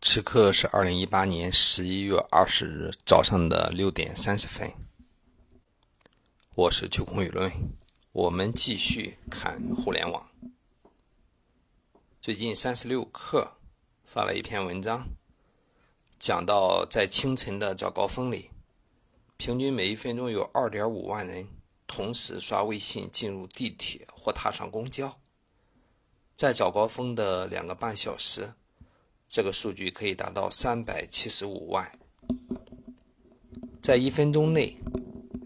[0.00, 4.72] 此刻是二零一八年十一月二十日早上的六点三十分。
[6.54, 7.50] 我是秋空舆论，
[8.12, 10.24] 我们继续看互联网。
[12.20, 13.44] 最近三十六氪
[14.04, 15.04] 发了一篇文章，
[16.20, 18.50] 讲到在清晨的早高峰里，
[19.36, 21.44] 平均每一分钟有二点五万人
[21.88, 25.18] 同时刷微信进入地铁或踏上公交。
[26.36, 28.54] 在早高峰的两个半小时。
[29.28, 31.98] 这个数据可以达到三百七十五万，
[33.82, 34.74] 在一分钟内，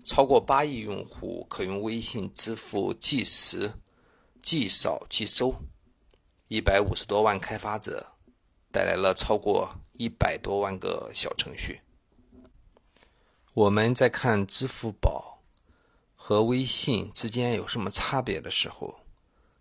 [0.04, 3.72] 超过八亿用户可用微信支付即时、
[4.40, 5.52] 即扫即收，
[6.46, 8.06] 一百五十多万开发者
[8.70, 11.80] 带来了超过一百多万个小程序。
[13.52, 15.42] 我们在看支付宝
[16.14, 18.94] 和微信之间有什么差别的时候，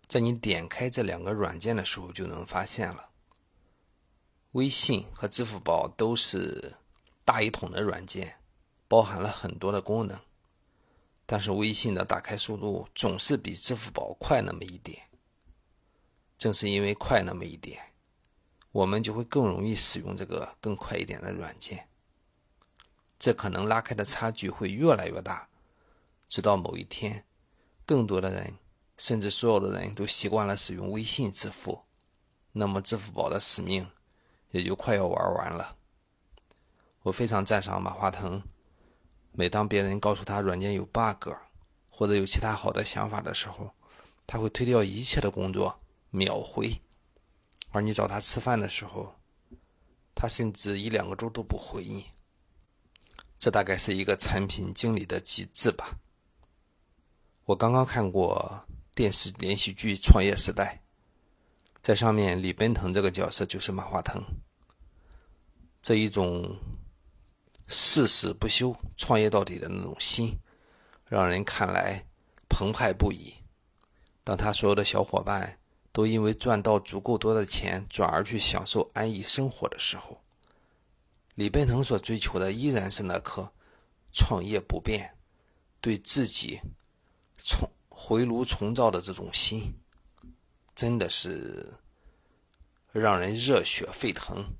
[0.06, 3.08] 在你点开这两个软件的时候就能发现了。
[4.52, 6.74] 微信和支付宝都是
[7.24, 8.36] 大一统的软件，
[8.86, 10.20] 包含了很多的功能，
[11.24, 15.02] 但是微信的打开速度总是比支付宝快那么一点。
[16.36, 17.80] 正是因为快那么一点，
[18.72, 21.88] 我们就会更容易使用这个更快一点的软件。
[23.18, 25.48] 这可能拉开的差距会越来越大，
[26.28, 27.24] 直到某一天，
[27.86, 28.54] 更多的人，
[28.98, 31.80] 甚至所有的人都习惯了使用微信支付，
[32.52, 33.88] 那么支付宝的使命。
[34.52, 35.76] 也就快要玩完了。
[37.02, 38.40] 我非常赞赏马化腾，
[39.32, 41.30] 每当别人告诉他软件有 bug，
[41.90, 43.68] 或者有其他好的想法的时候，
[44.26, 45.80] 他会推掉一切的工作
[46.10, 46.80] 秒回。
[47.70, 49.12] 而你找他吃饭的时候，
[50.14, 52.06] 他甚至一两个周都不回你。
[53.38, 55.98] 这大概是一个产品经理的极致吧。
[57.44, 58.64] 我刚刚看过
[58.94, 60.78] 电视连续剧《创业时代》。
[61.82, 64.22] 在上面，李奔腾这个角色就是马化腾，
[65.82, 66.56] 这一种
[67.66, 70.38] 誓死不休、创业到底的那种心，
[71.06, 72.06] 让人看来
[72.48, 73.34] 澎湃不已。
[74.22, 75.58] 当他所有的小伙伴
[75.90, 80.22] 都因为赚到足够多的钱，转而去享受安逸生活的时候，
[81.34, 83.50] 李奔腾所追求的依然是那颗
[84.12, 85.16] 创业不变、
[85.80, 86.60] 对自己
[87.38, 89.74] 重回炉重造的这种心。
[90.74, 91.70] 真的是
[93.00, 94.54] 让人热血沸腾。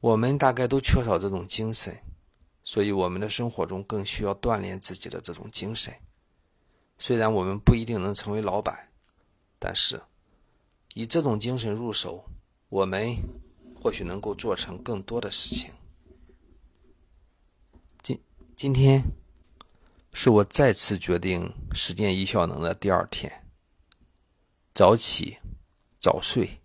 [0.00, 1.96] 我们大概都缺少这种精神，
[2.62, 5.94] 所以我们的生活中更需要锻炼自己的这种精神。
[6.98, 8.88] 虽然我们不一定能成为老板，
[9.58, 10.00] 但是
[10.94, 12.24] 以这种精神入手，
[12.68, 13.16] 我们
[13.80, 15.72] 或许能够做成更多的事情。
[18.02, 18.20] 今
[18.56, 19.02] 今天
[20.12, 23.32] 是我再次决定实践一效能的第二天。
[24.74, 25.38] 早起，
[26.04, 26.60] 早睡，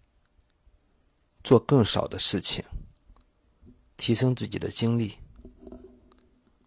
[1.45, 2.61] 做更少的事情，
[3.95, 5.17] 提升自己的精力。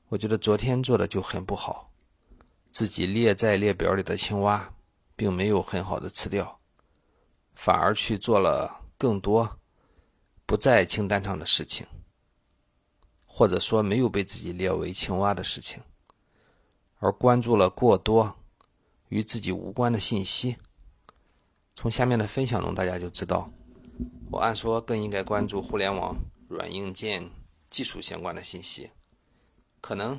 [0.08, 1.92] 我觉得昨天做的就很不好，
[2.70, 4.74] 自己列在列表里的青蛙，
[5.14, 6.58] 并没有很好的吃掉，
[7.54, 9.60] 反而去做了更多
[10.46, 11.86] 不在清单上的事情，
[13.26, 15.78] 或者说没有被自己列为青蛙的事情，
[17.00, 18.34] 而关注了过多
[19.10, 20.56] 与自己无关的信息。
[21.82, 23.50] 从下面的分享中，大家就知道，
[24.30, 26.16] 我按说更应该关注互联网
[26.48, 27.28] 软硬件
[27.70, 28.88] 技术相关的信息，
[29.80, 30.16] 可能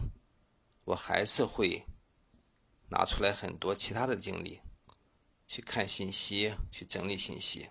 [0.83, 1.81] 我还是会
[2.89, 4.59] 拿出来很多其他的精力
[5.47, 7.65] 去看信息、去整理信息，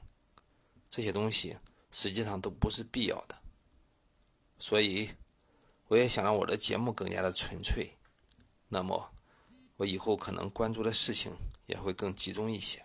[0.88, 1.54] 这些东西
[1.90, 3.36] 实际上都不是必要的。
[4.58, 5.06] 所以，
[5.88, 7.94] 我也想让我的节目更加的纯粹，
[8.70, 9.06] 那么
[9.76, 11.30] 我以后可能关注的事情
[11.66, 12.82] 也会更集中一些。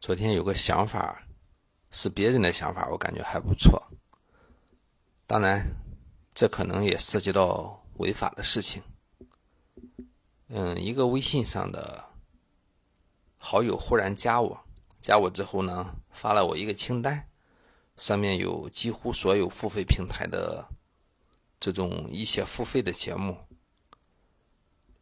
[0.00, 1.22] 昨天有个想法，
[1.90, 3.82] 是别人的想法，我感觉还不错。
[5.26, 5.64] 当然，
[6.34, 8.82] 这可能也涉及到违法的事情。
[10.48, 12.04] 嗯，一个微信上的
[13.38, 14.60] 好友忽然加我，
[15.00, 17.28] 加我之后呢，发了我一个清单，
[17.96, 20.66] 上面有几乎所有付费平台的
[21.60, 23.36] 这种一些付费的节目，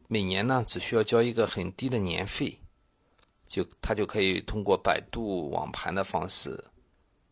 [0.07, 2.61] 每年呢只需要交一个很低的年费。
[3.49, 6.63] 就他就可以通过百度网盘的方式，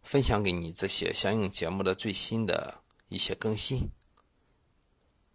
[0.03, 2.75] 分享给你这些相应节目的最新的
[3.09, 3.87] 一些更新。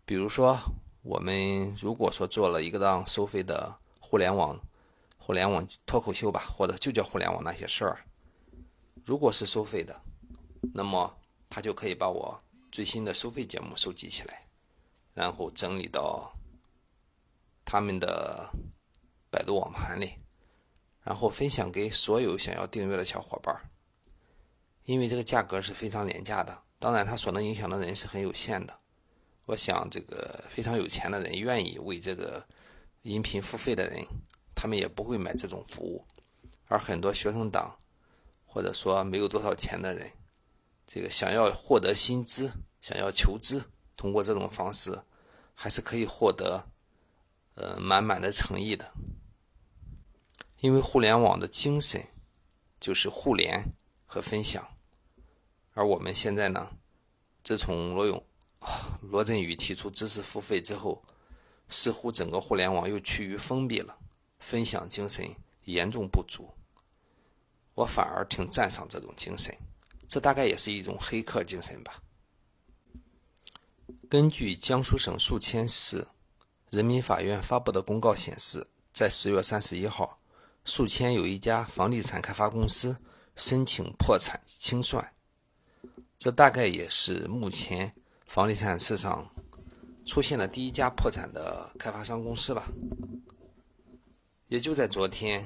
[0.05, 0.59] 比如说，
[1.03, 4.59] 我们如果说做了一个档收费的互联网
[5.17, 8.03] 互联网脱口秀吧，或者就叫互联网那些事儿，
[9.05, 10.01] 如果是收费的，
[10.73, 11.15] 那么
[11.47, 12.37] 他就可以把我
[12.71, 14.47] 最新的收费节目收集起来，
[15.13, 16.33] 然后整理到
[17.63, 18.49] 他们的
[19.29, 20.11] 百度网盘里。
[21.03, 23.55] 然后分享给所有想要订阅的小伙伴
[24.85, 26.57] 因为这个价格是非常廉价的。
[26.79, 28.77] 当然，它所能影响的人是很有限的。
[29.45, 32.43] 我想，这个非常有钱的人愿意为这个
[33.03, 34.03] 音频付费的人，
[34.55, 36.03] 他们也不会买这种服务。
[36.65, 37.77] 而很多学生党，
[38.45, 40.11] 或者说没有多少钱的人，
[40.87, 42.51] 这个想要获得薪资，
[42.81, 43.61] 想要求知，
[43.95, 44.99] 通过这种方式，
[45.53, 46.63] 还是可以获得
[47.55, 48.91] 呃满满的诚意的。
[50.61, 52.07] 因为互联网的精神
[52.79, 53.73] 就是互联
[54.05, 54.67] 和分享，
[55.73, 56.69] 而我们现在呢，
[57.43, 58.23] 自从罗永、
[59.01, 61.03] 罗振宇提出知识付费之后，
[61.67, 63.97] 似乎整个互联网又趋于封闭了，
[64.37, 65.27] 分享精神
[65.63, 66.47] 严重不足。
[67.73, 69.57] 我反而挺赞赏这种精神，
[70.07, 71.99] 这大概也是一种黑客精神吧。
[74.07, 76.07] 根据江苏省宿迁市
[76.69, 80.19] 人民法院发布的公告显示，在十月三十一号。
[80.63, 82.95] 宿迁有一家房地产开发公司
[83.35, 85.13] 申请破产清算，
[86.17, 87.91] 这大概也是目前
[88.27, 89.27] 房地产市场
[90.05, 92.67] 出现的第一家破产的开发商公司吧。
[94.47, 95.43] 也就在昨天，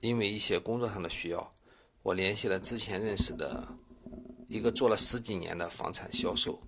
[0.00, 1.54] 因为一些工作上的需要，
[2.02, 3.66] 我联系了之前认识的
[4.48, 6.58] 一个做了十几年的房产销售。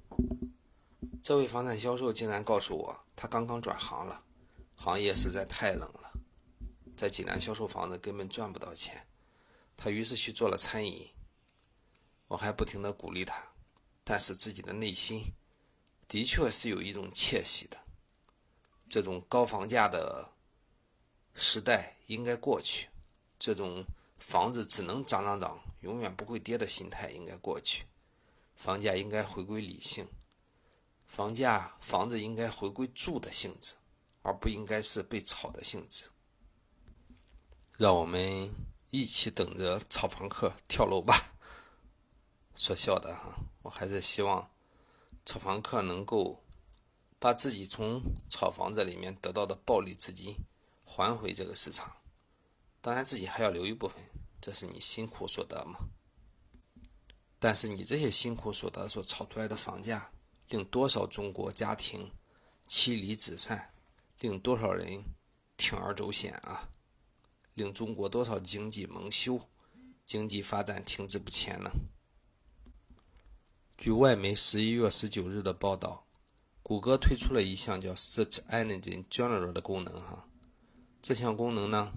[1.23, 4.21] 这位房产销售竟然告诉我，他刚刚转行了，
[4.75, 6.00] 行业实在太冷了。
[7.01, 9.07] 在济南销售房子根本赚不到钱，
[9.75, 11.09] 他于是去做了餐饮。
[12.29, 13.43] 我还不停的鼓励他，
[14.05, 15.25] 但是自己的内心
[16.07, 17.79] 的确是有一种窃喜的。
[18.87, 20.31] 这种高房价的
[21.35, 22.91] 时代应该过去，
[23.39, 23.83] 这种
[24.19, 27.87] 房子只能涨涨涨，永远不会跌的心态应该过去。
[28.57, 30.07] 房价应该回归理性，
[31.07, 33.73] 房价房子应该回归住的性质，
[34.21, 36.05] 而不应该是被炒的性质。
[37.81, 38.55] 让我们
[38.91, 41.33] 一起等着炒房客跳楼吧！
[42.55, 44.51] 说笑的哈，我还是希望
[45.25, 46.45] 炒房客能够
[47.19, 50.37] 把自己从炒房子里面得到的暴利资金
[50.85, 51.91] 还回这个市场。
[52.83, 53.99] 当然，自己还要留一部分，
[54.43, 55.79] 这是你辛苦所得嘛。
[57.39, 60.13] 但是你这些辛苦所得所炒出来的房价，
[60.51, 62.13] 令多少中国家庭
[62.67, 63.73] 妻离子散，
[64.19, 65.03] 令多少人
[65.57, 66.69] 铤而走险啊！
[67.61, 69.39] 令中国多少经济蒙羞，
[70.07, 71.71] 经济发展停滞不前呢？
[73.77, 76.07] 据外媒十一月十九日的报道，
[76.63, 79.95] 谷歌推出了一项叫 Search Engine General 的功能。
[80.01, 80.27] 哈，
[81.03, 81.93] 这项功能呢，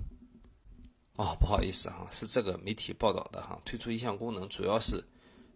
[1.16, 3.62] 哦，不好意思哈，是这个媒体报道的哈。
[3.64, 5.04] 推出一项功能，主要是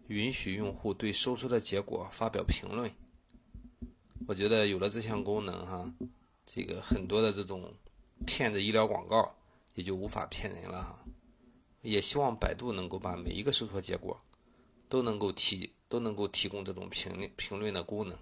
[0.08, 2.90] 允许用户对搜索的结果发表评论。
[4.26, 5.92] 我觉得有了这项功能哈，
[6.46, 7.72] 这个很多的这种
[8.26, 9.34] 骗子医疗广告。
[9.78, 11.04] 也就无法骗人了哈，
[11.82, 14.20] 也希望百度能够把每一个搜索结果
[14.88, 18.18] 都能够提都能够提供这种评评论的功能，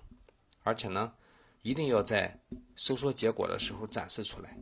[0.62, 1.14] 而且呢，
[1.62, 2.38] 一定要在
[2.74, 4.54] 搜索结果的时候展示出来。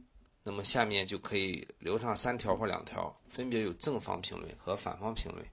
[0.44, 5.44] 那么下面就可以留上三条或两条，分别有正方评论和反方评论。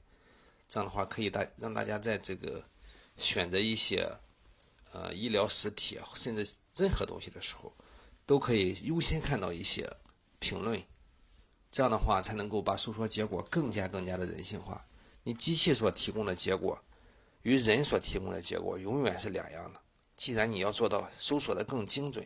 [0.70, 2.64] 这样的话，可以大让大家在这个
[3.18, 4.08] 选择一些
[4.94, 7.74] 呃医疗实体甚至任何东西的时候，
[8.28, 9.92] 都可以优先看到一些
[10.38, 10.80] 评论。
[11.72, 14.86] 这样的话，才能够把搜索结果更加更加的人性化。
[15.24, 16.78] 你机器所提供的结果，
[17.44, 19.80] 与人所提供的结果永远是两样的。
[20.18, 22.26] 既然你要做到搜索的更精准，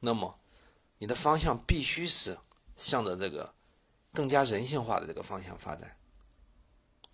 [0.00, 0.38] 那么
[0.98, 2.36] 你的方向必须是
[2.76, 3.54] 向着这个
[4.12, 5.96] 更加人性化的这个方向发展。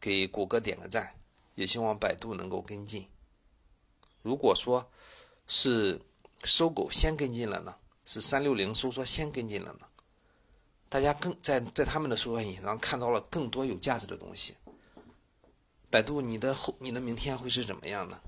[0.01, 1.15] 给谷歌点个赞，
[1.55, 3.07] 也希望百度能够跟进。
[4.23, 4.91] 如果说
[5.47, 6.01] 是
[6.45, 7.77] 搜狗先跟进了呢？
[8.05, 9.87] 是三六零搜索先跟进了呢？
[10.91, 14.55] 大家更在在他们的搜索引擎上看到了更多有价值的东西。
[15.89, 18.21] 百度，你的后你的明天会是怎么样呢？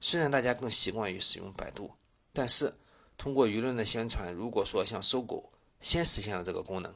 [0.00, 1.92] 虽然大家更习惯于使用百度，
[2.32, 2.72] 但是
[3.16, 6.94] 通过舆论的宣传，如果说像搜狗先实现了这个功能，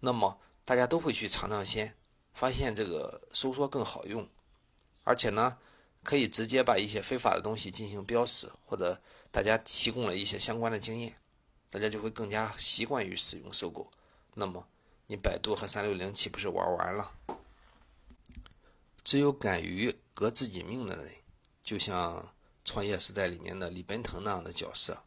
[0.00, 1.94] 那么大家都会去尝尝鲜，
[2.32, 4.26] 发现这个搜索更好用，
[5.04, 5.58] 而且呢，
[6.02, 8.98] 可以直接把一些非法的东西进行标识，或者
[9.30, 11.19] 大家提供了一些相关的经验。
[11.70, 13.88] 大家就会更加习惯于使用搜狗，
[14.34, 14.66] 那么
[15.06, 17.10] 你百度和三六零岂不是玩完了？
[19.04, 21.14] 只有敢于革自己命的人，
[21.62, 22.34] 就像
[22.64, 25.00] 创业时代里面的李奔腾那样的角色，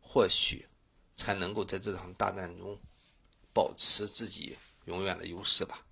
[0.00, 0.66] 或许
[1.14, 2.78] 才能够在这场大战中
[3.52, 5.84] 保持自己永远的优势吧。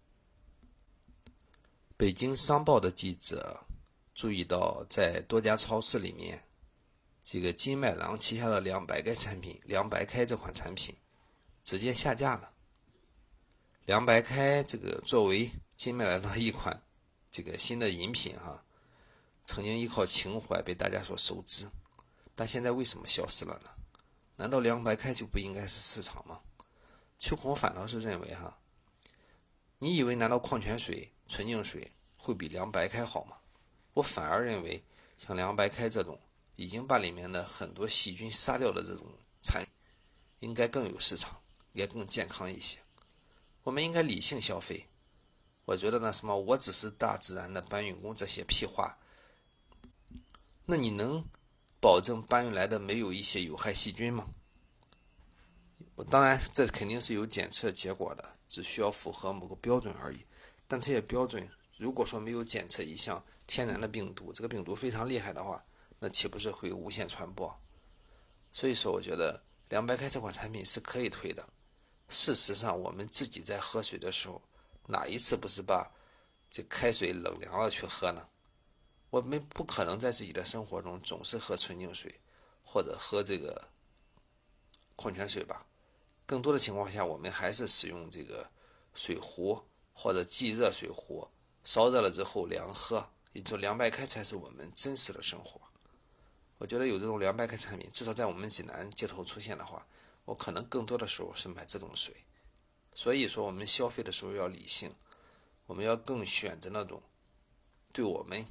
[1.97, 3.63] 北京商报的记者
[4.15, 6.43] 注意到，在多家超市里面。
[7.29, 10.95] 这个金麦郎旗下的凉白开产品，凉白开这款产品
[11.65, 12.53] 直接下架了。
[13.85, 16.81] 凉白开这个作为金麦郎的一款
[17.29, 18.63] 这个新的饮品哈，
[19.45, 21.69] 曾经依靠情怀被大家所熟知，
[22.37, 23.71] 但现在为什么消失了呢？
[24.37, 26.41] 难道凉白开就不应该是市场吗？
[27.19, 28.57] 秋孔反倒是认为哈，
[29.81, 33.37] 你以为难道矿泉水、纯净水会比凉白开好吗？
[33.95, 34.81] 我反而认为，
[35.19, 36.17] 像凉白开这种
[36.57, 39.07] 已经把里面的很多细菌杀掉的这种
[39.43, 39.71] 产品，
[40.41, 41.41] 应该更有市场，
[41.73, 42.79] 也更健康一些。
[43.63, 44.85] 我们应该理性消费。
[45.65, 48.99] 我觉得呢，什么我只是大自然的搬运工这些屁话，
[50.65, 51.25] 那你能？
[51.79, 54.27] 保证搬运来的没有一些有害细菌吗？
[56.11, 60.25] 当然，这肯定是有检测结果的，只需要符合某个标准而已。
[60.67, 65.63] 但这些标准，如果说没有检测一项天然的病毒，这个病毒非常厉害的话，
[65.99, 67.55] 那岂不是会无限传播？
[68.53, 71.47] 所以说，我觉得凉白开这款产品是可以推的。
[72.09, 74.41] 事实上，我们自己在喝水的时候，
[74.87, 75.91] 哪一次不是把
[76.51, 78.29] 这开水冷凉了去喝呢？
[79.11, 82.15] 我们不可能在自己的生活中总是喝纯净水，
[82.63, 83.69] 或者喝这个
[84.95, 85.67] 矿泉水吧。
[86.27, 88.49] 更多的情况下，我们还是使用这个
[88.95, 89.61] 水壶
[89.93, 91.27] 或者即热水壶，
[91.65, 93.09] 烧热了之后凉喝。
[93.33, 95.61] 也就凉白开才是我们真实的生活。
[96.59, 99.87] 我觉得有这种凉白开产品，至少在我们济南街头出现的话，
[100.25, 102.15] 我可能更多的时候是买这种水。
[102.95, 104.95] 所以说，我们消费的时候要理性，
[105.67, 107.03] 我们要更选择那种
[107.93, 108.47] 对我们。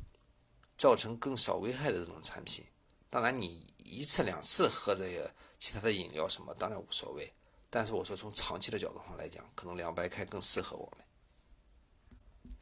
[0.77, 2.61] 造成更少危害的这种产品，
[3.09, 5.25] 当然你一次两次喝这些
[5.57, 7.33] 其他的饮料什么，当然无所谓。
[7.69, 12.53] 但是我说从长期的角度上来讲，可能凉白开更适合我们。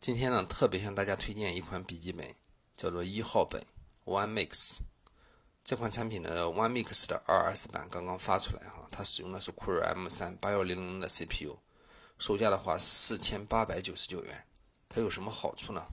[0.00, 2.30] 今天呢，特别向大家推荐一款笔记本，
[2.76, 3.64] 叫做一号本
[4.10, 4.80] One Mix。
[5.62, 11.56] 这款产品的 One Mix 的 2S 版刚刚发出来哈，它使用的是酷睿 M3 8100的 CPU，
[12.18, 14.46] 售价的话四千八百九十九元。
[14.88, 15.86] 它有什么好处呢？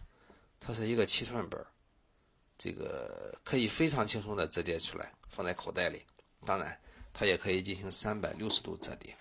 [0.60, 1.64] 它是一个七寸本
[2.58, 6.04] 这个可以非常轻松的折叠出来，放在口袋里。
[6.44, 6.76] 当然，
[7.14, 9.16] 它也可以进行三百六十度折叠。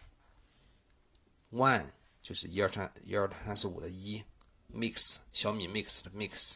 [1.52, 1.84] One
[2.22, 4.24] 就是一二三一二三四五的一
[4.74, 6.54] ，Mix 小米 Mix 的 Mix，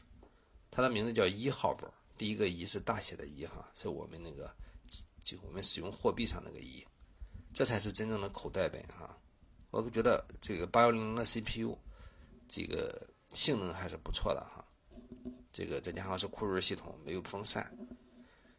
[0.70, 4.54] 它的名字叫一号本第一个一是大写的一哈，是我们那个
[5.24, 6.86] 就我们使用货币上那个一，
[7.54, 9.18] 这才是真正的口袋本哈。
[9.70, 11.74] 我觉得这个八幺零零的 CPU，
[12.46, 14.62] 这个性能还是不错的哈。
[15.50, 17.74] 这个再加上是酷睿系统，没有风扇，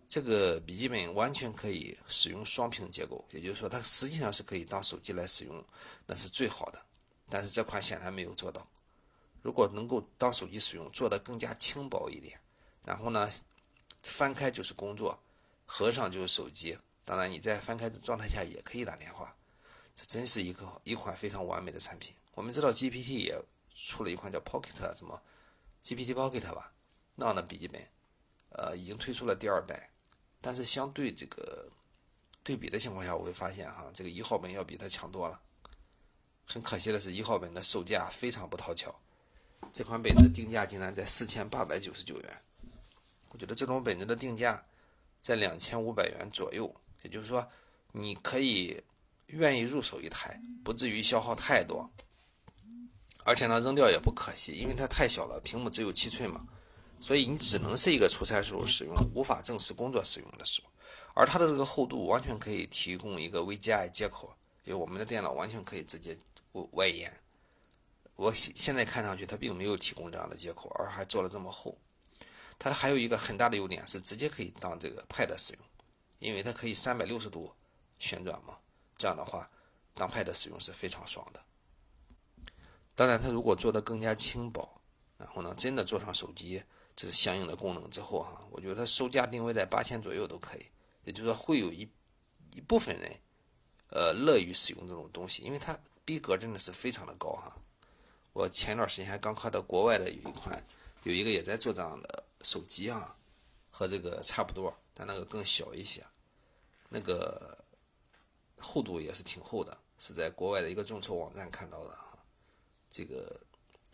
[0.09, 5.63] 这个笔记本完全可以使用双屏结构，也就是说，它实际上是可以当手机来使用，
[6.07, 6.81] 那是最好的。
[7.29, 8.67] 但是这款显然没有做到。
[9.43, 12.40] 如果能够当手机使用，做得更加轻薄一点，
[12.83, 13.29] 然后呢，
[14.03, 15.17] 翻开就是工作，
[15.65, 16.77] 合上就是手机。
[17.03, 19.35] 当然你在翻开的状态下也可以打电话，
[19.95, 22.13] 这真是一个一款非常完美的产品。
[22.33, 23.37] 我们知道 GPT 也
[23.75, 25.21] 出了一款叫 Pocket 什么
[25.83, 26.71] GPT Pocket 吧。
[27.15, 27.81] 那样的笔记本，
[28.49, 29.89] 呃，已经推出了第二代，
[30.39, 31.69] 但是相对这个
[32.41, 35.39] 对比的情况下，我会发现哈，这个一号本要比它强多了。
[36.45, 38.93] 很可惜的是，一号本的售价非常不讨巧，
[39.73, 42.41] 这款本子定价竟然在四千八百九十九元。
[43.31, 44.63] 我觉得这种本子的定价
[45.21, 47.47] 在两千五百元左右，也就是说，
[47.91, 48.81] 你可以
[49.27, 51.89] 愿意入手一台，不至于消耗太多，
[53.23, 56.45] 而且呢，扔掉也不可惜，因为它太小了，屏幕只有七寸嘛。
[56.99, 60.69] 所以你只能是一个出差时候使用，无法正式工作使用的时候。
[61.13, 64.31] 而它的这个厚度完全可以提供一个 VGA 接口，
[64.65, 66.15] 因为我们的电脑完全可以直接
[66.73, 67.11] 外延。
[68.15, 71.75] 我现现在看上去它并没有提供这样的接口，而还做了这么厚。
[72.63, 75.61] 它还有一个很大的优点是直接可以当这个 Pad 使用，
[76.19, 77.51] 因为它可以三百六十度
[77.97, 78.55] 旋转嘛。
[78.97, 79.49] 这样的话，
[79.95, 81.43] 当 Pad 使用是非常爽的。
[82.93, 84.69] 当然，它如果做的更加轻薄，
[85.17, 86.61] 然后呢，真的做上手机。
[86.93, 90.65] 这是相应的功能之后哈，我觉得它售价定位在八千左右都可以，
[91.05, 91.89] 也就是说会有一
[92.53, 93.17] 一部分人，
[93.89, 97.57] 呃，乐于使用这种东西，因为它逼格真的是非常的高哈。
[98.33, 100.61] 我前段时间还刚看到国外的有一款，
[101.03, 103.15] 有一个也在做这样的手机啊，
[103.69, 106.03] 和这个差不多，但那个更小一些，
[106.89, 107.57] 那个
[108.59, 112.17] 厚度也是挺厚的，是在国外的一个众筹网站看到的啊，
[112.89, 113.39] 这个。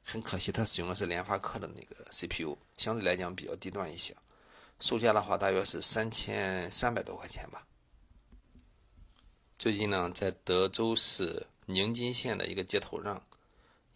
[0.10, 4.16] 很可惜，它使用的是联发科的那个 CPU，相对来讲比较低端一些。
[4.80, 7.68] 售价的话，大约是三千三百多块钱吧。
[9.58, 13.22] 最近呢，在德州市宁津县的一个街头上，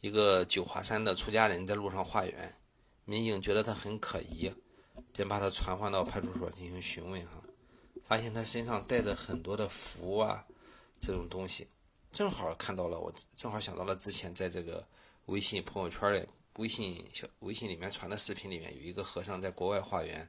[0.02, 2.54] 一个九华山的出家人在路上化缘，
[3.06, 4.54] 民警觉得他很可疑，
[5.14, 7.26] 便把他传唤到派出所进行询问。
[7.28, 7.42] 哈，
[8.08, 10.46] 发现他身上带着很多的符啊，
[11.00, 11.68] 这种东西，
[12.12, 14.88] 正好看到了，我正好想到了之前在这个。
[15.28, 16.28] 微信朋友圈里
[16.58, 20.28] 微信小微信里面传的视频里面，有一个和尚在国外化缘，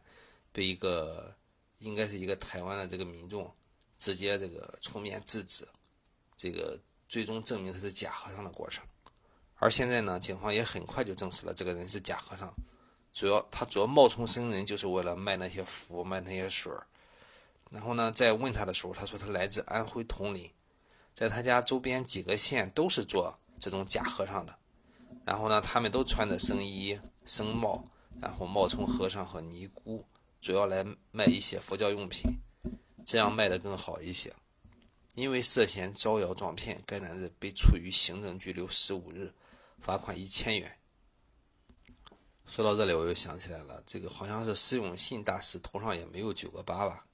[0.52, 1.34] 被一个
[1.78, 3.52] 应该是一个台湾的这个民众
[3.96, 5.66] 直接这个出面制止，
[6.36, 8.84] 这个最终证明他是假和尚的过程。
[9.62, 12.52] 而现在呢，警方也很快就证实了这个人是假和尚，
[13.12, 16.84] 主要他主要冒充僧人就是为了卖那些符、卖那些水儿。
[17.70, 20.50] 然后呢，在问他的时候，他说他来自安徽铜陵，
[21.14, 24.52] 在他家周边几个县都是做这种假和尚的。
[25.24, 27.84] 然后呢，他们都穿着僧衣僧帽，
[28.20, 30.04] 然后冒充和尚和尼姑，
[30.40, 32.32] 主要来卖一些佛教用品，
[33.06, 34.32] 这样卖的更好一些。
[35.14, 39.32] 因为涉嫌招摇撞骗，该男子被处于行政拘留十五日，
[39.82, 40.78] 罚款一千元。
[42.46, 47.06] 说到这里，我又想起来了，这个好像是释永信大师头上也没有九个疤吧？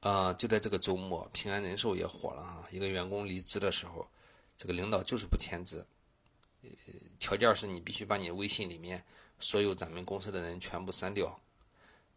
[0.00, 2.66] 啊，就在这个周末，平安人寿也火了啊！
[2.70, 4.08] 一个员工离职的时候，
[4.56, 5.86] 这个领导就是不签字，
[6.62, 6.70] 呃，
[7.18, 9.04] 条件是你必须把你微信里面
[9.38, 11.38] 所有咱们公司的人全部删掉。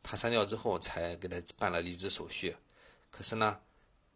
[0.02, 2.56] 他删掉之后，才给他办了离职手续。
[3.12, 3.60] 可是呢，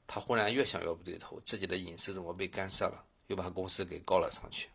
[0.06, 3.04] 他忽然越想越不对头，自己的隐私怎么被干涉了？
[3.27, 4.69] 又把公司给告了上去。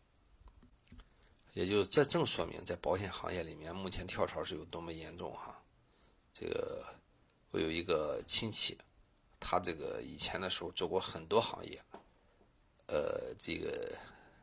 [1.52, 5.62] 也就这正说明，在保险行业里面，目前跳槽是有多么严重哈！
[6.32, 6.82] 这个。
[7.54, 8.78] 我有一个亲戚，
[9.38, 11.78] 他这个以前的时候做过很多行业，
[12.87, 13.94] 呃，这个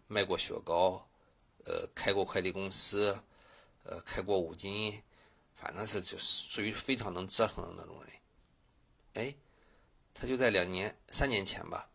[0.05, 1.03] 卖过雪糕，
[1.65, 3.19] 呃，开过快递公司，
[3.81, 5.01] 呃，开过五金，
[5.55, 8.13] 反正是就是属于非常能折腾的那种人。
[9.15, 9.35] 哎，
[10.13, 11.88] 他就在两年、三年前吧，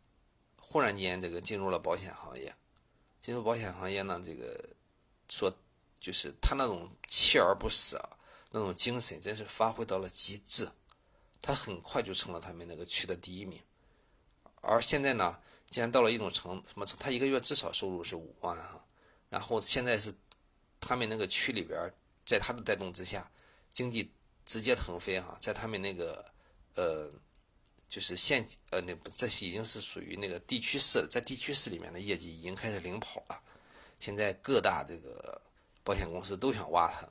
[0.74, 2.52] 忽然间这个进入了保险行业。
[3.20, 4.60] 进入保险行业呢，这个
[5.30, 5.48] 说
[6.00, 7.96] 就是他那种锲而不舍
[8.50, 10.68] 那种精神，真是发挥到了极致。
[11.40, 13.62] 他很快就成了他们那个区的第一名，
[14.62, 15.38] 而现在呢，
[15.70, 18.84] 既然到了一种程什么程，他一个月至少收入是五万哈，
[19.28, 20.12] 然后现在是
[20.80, 21.88] 他们那个区里边，
[22.26, 23.30] 在他的带动之下，
[23.72, 24.12] 经济
[24.44, 26.24] 直接腾飞哈，在他们那个
[26.74, 27.08] 呃，
[27.94, 33.40] 就是县呃那，这是已经是属于那个地区市，在地区市里面的业绩已经开始领跑了，
[34.00, 35.40] 现在各大这个
[35.84, 37.08] 保险公司都想挖他。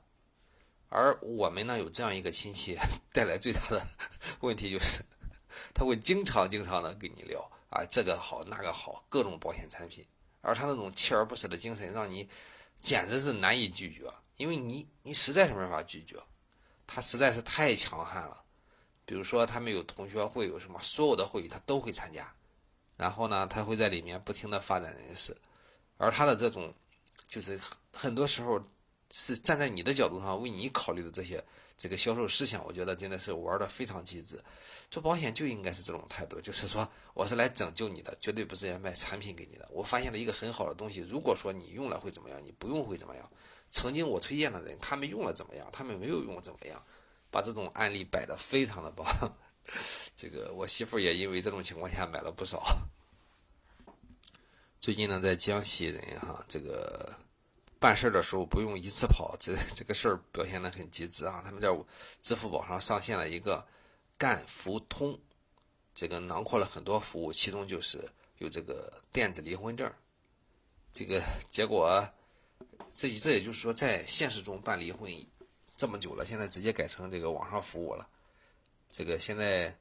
[0.90, 2.76] 而我们呢，有这样一个亲戚，
[3.14, 3.82] 带来最大的
[4.40, 5.02] 问题就是，
[5.72, 10.06] 他会经常经常的跟你聊啊，这个好那个好，各种保险产品。
[10.42, 12.28] 而他那种锲而不舍的精神，让你
[12.82, 16.22] 简直是难以拒绝，因为你你实在是没法拒绝，
[16.86, 18.43] 他实在是太强悍了。
[19.04, 22.32] 比如说他们有同学会，有什么所有的会议他都会参加，
[22.96, 25.36] 然后呢，他会在里面不停的发展人事，
[25.96, 26.72] 而他的这种，
[27.28, 27.60] 就是
[27.92, 28.62] 很多时候。
[29.16, 31.40] 是站在你的角度上为你考虑的这些
[31.76, 34.42] 这个销售思想，我觉得真的是玩的非常机智。
[34.90, 39.68] 做保险就应该是这种态度，就是说我是来拯救你的，绝对不是要卖产品给你的。
[39.70, 43.30] 我发现了一个很好的东西，如果说你用了会怎么样，你不用会怎么样。
[43.70, 46.82] 曾经我推荐的人，他们用了怎么样，他们没有用怎么样，
[47.34, 49.04] 把这种案例摆的非常的棒。
[50.14, 52.62] 这个我媳妇也因为这种情况下买了不少。
[54.80, 57.12] 最近呢，在江西人哈这个。
[57.80, 61.42] 办事的时候不用一次跑，这这个事儿表现的很极致啊！
[61.44, 61.68] 他们在
[62.22, 63.62] 支付宝上上线了一个
[64.16, 65.20] 干服通，
[65.94, 68.02] 这个囊括了很多服务，其中就是
[68.38, 69.92] 有这个电子离婚证。
[70.94, 72.02] 这个结果，
[72.96, 75.12] 这这也就是说，在现实中办离婚
[75.76, 78.08] 这么久了，现在直接改成这个网上服务了。
[78.90, 79.76] 这个现在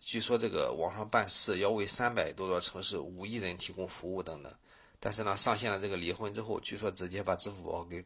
[0.00, 4.54] 据说这个网上办事要为三百多座城市五亿人提供服务等等。
[4.98, 8.04] 但是呢，上线了这个离婚之后，据说直接把支付宝给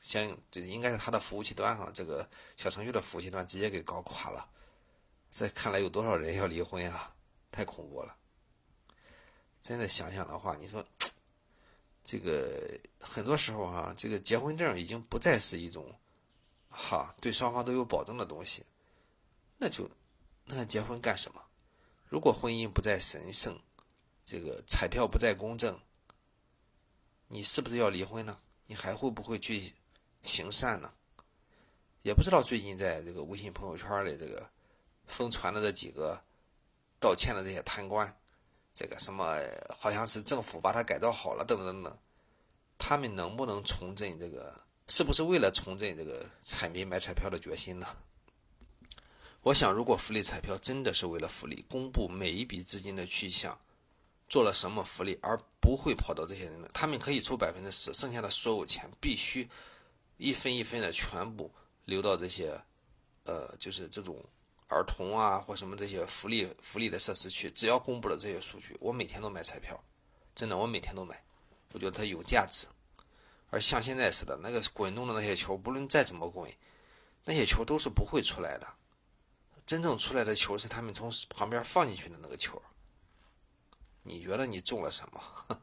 [0.00, 4.48] 相应，这应该是他的服务器端上，这个小程序的服务器端直接给搞垮了。
[5.30, 7.14] 这看来有多少人要离婚啊？
[7.52, 8.16] 太恐怖了！
[9.60, 10.84] 真的想想的话，你说
[12.02, 15.94] 这个很多时候哈，这个结婚证已经不再是一种
[16.68, 18.64] 哈对双方都有保证的东西，
[19.58, 19.88] 那就
[20.44, 21.42] 那结婚干什么？
[22.08, 23.58] 如果婚姻不再神圣，
[24.24, 25.78] 这个彩票不再公正。
[27.28, 28.36] 你是不是要离婚呢？
[28.66, 29.72] 你还会不会去
[30.24, 30.92] 行善呢？
[32.02, 34.50] 也不知道最近在这个微信朋友圈里，这个
[35.06, 36.20] 疯传的这几个
[36.98, 38.19] 道歉的这些贪官，
[38.80, 39.36] 这个什么
[39.78, 41.98] 好像是政府把它改造好了，等等等等，
[42.78, 44.58] 他们能不能重振这个？
[44.88, 47.86] 是不是为了重振这个彩民买彩票的决心呢？
[49.42, 53.58] 我想，如果福利彩票真的是为了福利，公布每一笔资金的去向。
[54.30, 59.46] 做了什么福利，而不会跑到这些人的，他们可以抽百分之十，剩下的所有钱必须
[60.16, 61.50] 一分一分的全部
[61.84, 62.58] 流到这些，
[63.24, 64.24] 呃，就是这种
[64.70, 67.50] 儿童啊或什么这些福利福利的设施去。
[67.50, 69.78] 只要公布了这些数据，我每天都买彩票，
[70.34, 71.22] 真的，我每天都买。
[71.72, 72.66] 我觉得它有价值。
[73.50, 76.50] 而像现在似的，那个滚动的那些球，不论再怎么滚，
[77.24, 78.66] 那些球都是不会出来的。
[79.66, 82.60] 真正出来的球是他们从旁边放进去的那个球。
[84.02, 85.20] 你觉得你中了什么？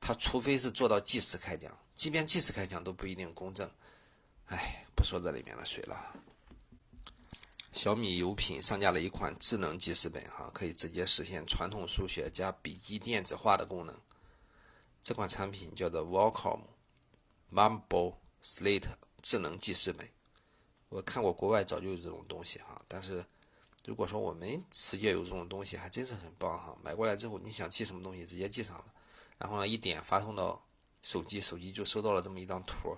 [0.00, 3.68] 他除非是做到计时开奖，即便计时开奖都不一定公正。
[4.46, 6.14] 哎，不说这里面的水了。
[7.74, 13.92] 小米有品上架了一款智能记事本，哈，可以直接实现传统数学加笔记电子化的功能。
[15.02, 16.60] 这款产品叫做 Wacom
[17.52, 18.86] Marble Slate
[19.20, 20.08] 智能记事本。
[20.88, 23.26] 我看过国外早就有这种东西，哈，但是
[23.84, 26.78] 如果说我们世界有这种东西，还真是很棒，哈。
[26.80, 28.84] 买过来之后，你想记什么东西，直接记上了，
[29.36, 30.64] 然后呢，一点发送到
[31.02, 32.96] 手机，手机就收到了这么一张图。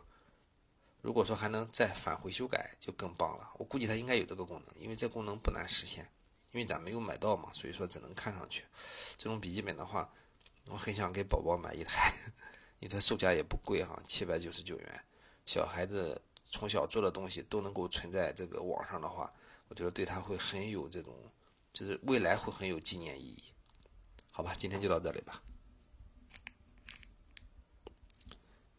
[1.06, 3.48] 如果说还能再返回修改，就更棒了。
[3.58, 6.04] 我估计它应该有这个功能，因为这功能不难实现。
[6.50, 8.64] 因为咱没有买到嘛，所以说只能看上去。
[9.16, 10.12] 这种笔记本的话，
[10.64, 12.12] 我很想给宝宝买一台，
[12.80, 15.04] 因为它售价也不贵哈，七百九十九元。
[15.44, 19.32] 小孩子从小做的东西都能够存在这个网上的话，
[19.68, 21.14] 我觉得对他会很有这种，
[21.72, 23.44] 就是未来会很有纪念意义。
[24.32, 25.40] 好吧，今天就到这里吧。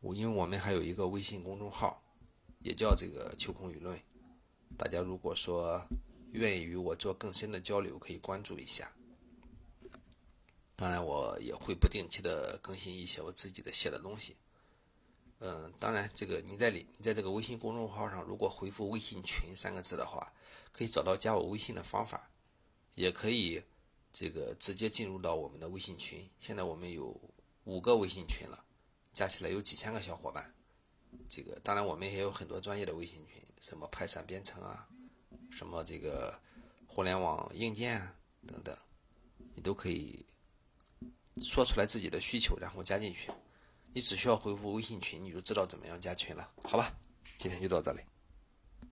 [0.01, 2.03] 我因为我们还有一个微信公众号。
[2.67, 3.97] 也叫这个秋空舆论，
[4.77, 5.81] 大家如果说
[6.33, 8.91] 愿意与我做更深的交流，可以关注一下。
[10.75, 14.35] 当然，我也会不定期的更新一些我自己的写的东西。
[15.39, 20.33] 嗯，当然，这个你在里，你在这个微信公众号上，如果回复“微信群”三个字的话，
[20.73, 22.29] 可以找到加我微信的方法，
[22.95, 23.63] 也可以
[24.11, 26.29] 这个直接进入到我们的微信群。
[26.41, 27.17] 现在我们有
[27.63, 28.61] 五个微信群了，
[29.13, 30.53] 加起来有几千个小伙伴。
[31.29, 34.87] 这个当然，我们也有很多专业的微信群，什么派散编程啊，
[35.51, 36.37] 什么这个
[36.87, 38.13] 互联网硬件啊
[38.47, 38.75] 等等，
[39.53, 40.25] 你都可以
[41.41, 43.29] 说出来自己的需求，然后加进去。
[43.93, 46.93] 你只需要回复微信群，你就知道怎么样加群了，好吧？
[47.37, 47.99] 今天就到这里。